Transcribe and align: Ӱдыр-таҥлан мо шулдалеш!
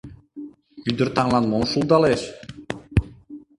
Ӱдыр-таҥлан 0.89 1.45
мо 1.51 1.59
шулдалеш! 1.71 2.21